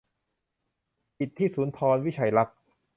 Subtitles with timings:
[1.19, 2.57] อิทธิสุนทร วิชัยลักษณ์